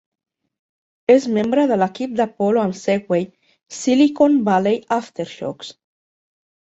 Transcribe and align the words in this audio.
És 1.15 1.25
membre 1.33 1.65
de 1.71 1.75
l'equip 1.81 2.15
de 2.21 2.25
polo 2.39 2.61
amb 2.63 2.77
segway 2.79 3.27
"Silicon 3.81 4.39
Valley 4.49 4.81
Aftershocks". 4.97 5.71